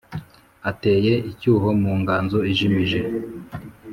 Ateye 0.69 1.13
icyuho 1.31 1.67
mu 1.81 1.91
nganzo 1.99 2.37
ijimije 2.51 2.99